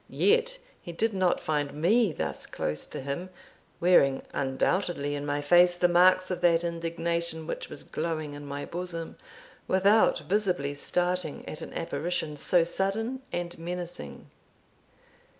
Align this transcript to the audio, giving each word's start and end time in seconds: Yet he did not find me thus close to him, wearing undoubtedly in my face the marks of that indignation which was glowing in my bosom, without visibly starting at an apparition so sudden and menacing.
Yet 0.09 0.57
he 0.81 0.91
did 0.93 1.13
not 1.13 1.39
find 1.39 1.75
me 1.75 2.11
thus 2.11 2.47
close 2.47 2.87
to 2.87 3.01
him, 3.01 3.29
wearing 3.79 4.23
undoubtedly 4.33 5.13
in 5.13 5.27
my 5.27 5.41
face 5.41 5.77
the 5.77 5.87
marks 5.87 6.31
of 6.31 6.41
that 6.41 6.63
indignation 6.63 7.45
which 7.45 7.69
was 7.69 7.83
glowing 7.83 8.33
in 8.33 8.43
my 8.43 8.65
bosom, 8.65 9.15
without 9.67 10.17
visibly 10.21 10.73
starting 10.73 11.47
at 11.47 11.61
an 11.61 11.71
apparition 11.75 12.35
so 12.35 12.63
sudden 12.63 13.21
and 13.31 13.59
menacing. 13.59 14.31